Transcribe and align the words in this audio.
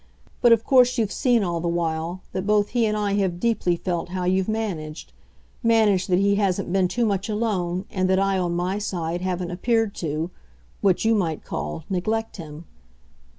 But 0.41 0.51
of 0.51 0.63
course 0.63 0.97
you've 0.97 1.11
seen, 1.11 1.43
all 1.43 1.59
the 1.59 1.67
while, 1.67 2.21
that 2.31 2.47
both 2.47 2.69
he 2.69 2.87
and 2.87 2.97
I 2.97 3.13
have 3.17 3.39
deeply 3.39 3.75
felt 3.75 4.09
how 4.09 4.23
you've 4.23 4.49
managed; 4.49 5.13
managed 5.61 6.09
that 6.09 6.17
he 6.17 6.37
hasn't 6.37 6.73
been 6.73 6.87
too 6.87 7.05
much 7.05 7.29
alone 7.29 7.85
and 7.91 8.09
that 8.09 8.17
I, 8.17 8.39
on 8.39 8.55
my 8.55 8.79
side, 8.79 9.21
haven't 9.21 9.51
appeared, 9.51 9.93
to 9.97 10.31
what 10.81 11.05
you 11.05 11.13
might 11.13 11.43
call 11.45 11.83
neglect 11.87 12.37
him. 12.37 12.65